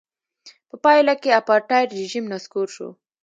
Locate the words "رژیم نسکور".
1.99-2.67